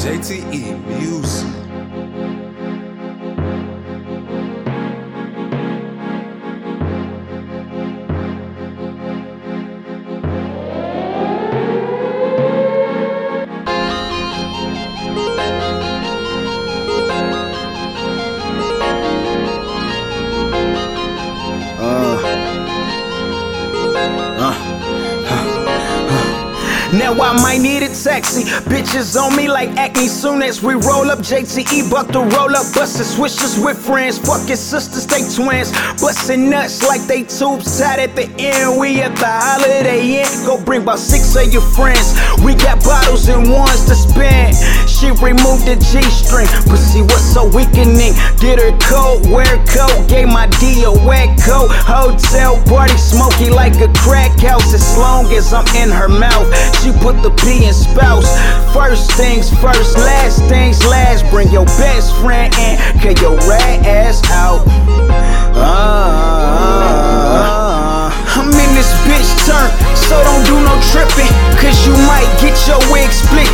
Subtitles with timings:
[0.00, 1.69] JTE Music.
[26.92, 28.42] Now I might need a taxi.
[28.66, 31.20] Bitches on me like acne soon as we roll up.
[31.20, 34.18] JTE buck the roll up, bustin' swishers with friends.
[34.18, 35.70] Fucking sisters, they twins.
[36.00, 38.80] Bustin' nuts like they tubes tied at the end.
[38.80, 40.26] We at the holiday inn.
[40.44, 42.18] Go bring about six of your friends.
[42.44, 44.19] We got bottles and ones to spend.
[45.00, 46.46] She removed the G string.
[46.68, 48.12] Pussy was so weakening.
[48.36, 50.06] Did her coat, wear coat.
[50.12, 51.72] Gave my D a wet coat.
[51.72, 54.74] Hotel party smoky like a crack house.
[54.74, 56.52] As long as I'm in her mouth.
[56.84, 58.28] She put the P in spouse.
[58.76, 61.24] First things first, last things last.
[61.30, 64.68] Bring your best friend in, get your rat ass out.
[65.56, 66.86] Ah,
[68.36, 71.32] I'm in this bitch turn, so don't do no tripping.
[71.58, 73.49] Cause you might get your wig split,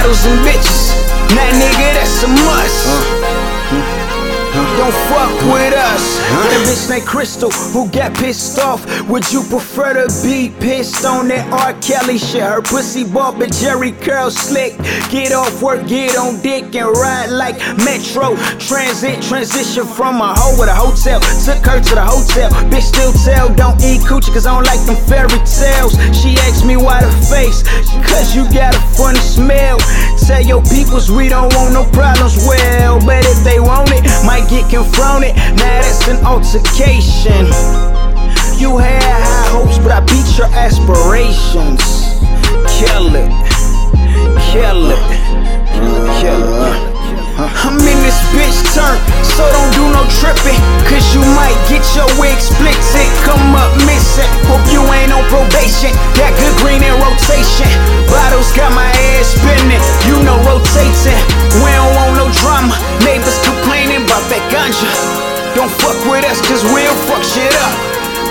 [0.00, 0.96] Bottles and bitches.
[1.34, 3.50] Nah, nigga, that's a must.
[4.76, 6.18] Don't fuck with us.
[6.30, 8.80] A bitch named Crystal who got pissed off.
[9.08, 11.74] Would you prefer to be pissed on that R.
[11.80, 12.42] Kelly shit?
[12.42, 14.76] Her pussy ball, but Jerry curl slick.
[15.10, 18.36] Get off work, get on dick and ride like Metro.
[18.58, 21.20] Transit, transition from a hoe with a hotel.
[21.44, 22.50] Took her to the hotel.
[22.72, 25.92] Bitch still tell, don't eat coochie cause I don't like them fairy tales.
[26.16, 27.62] She asked me why the face,
[28.08, 28.69] cause you got
[29.00, 29.78] funny smell.
[30.26, 34.46] Tell your peoples we don't want no problems, well, but if they want it, might
[34.48, 35.34] get confronted.
[35.56, 37.48] Now that's an altercation.
[38.60, 41.80] You had high hopes, but I beat your aspirations.
[42.76, 43.09] Kill
[65.54, 67.74] Don't fuck with us, cause we'll fuck shit up.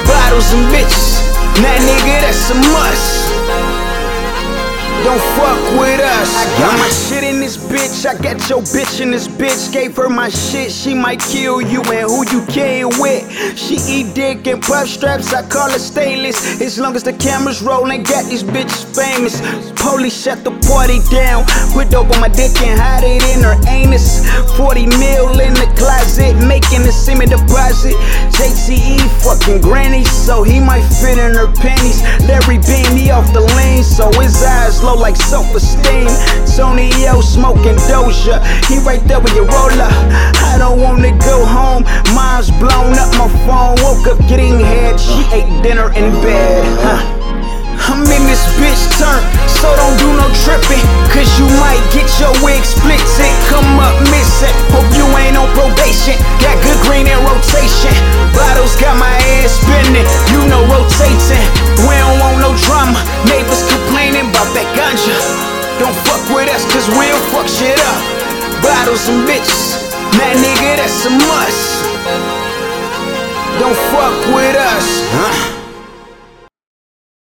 [0.08, 1.20] Bottles and bitches.
[1.62, 3.30] Nah, nigga, that's a must.
[5.04, 6.36] Don't fuck with us.
[6.36, 8.06] I got my shit in this bitch.
[8.06, 9.72] I got your bitch in this bitch.
[9.72, 10.72] Gave her my shit.
[10.72, 13.24] She might kill you and who you came with.
[13.58, 15.34] She eat dick and puff straps.
[15.34, 16.62] I call her stainless.
[16.62, 19.40] As long as the cameras rolling, got these bitches famous.
[19.82, 21.46] Police shut the party down.
[21.72, 24.28] Put dope on my dick and hide it in her anus.
[24.58, 26.36] 40 mil in the closet,
[26.90, 27.96] making a semen deposit.
[28.34, 32.02] JTE fucking granny, so he might fit in her panties.
[32.28, 36.08] Larry Bean, he off the lane, so his eyes low like self-esteem.
[36.56, 39.92] Tony Yo smoking Doja, he right there with your roller.
[40.50, 41.84] I don't wanna go home,
[42.14, 43.76] mine's blown up my phone.
[43.84, 46.64] Woke up getting head, she ate dinner in bed.
[46.82, 47.20] Huh.
[47.90, 50.84] I'm in this bitch turn, so don't do no tripping.
[51.10, 54.54] Cause you might get your wig split, it come up missing.
[54.70, 55.79] Hope you ain't on probation.
[70.18, 71.84] Nah, nigga, that's a must.
[73.60, 74.88] Don't fuck with us.
[75.12, 75.59] Huh?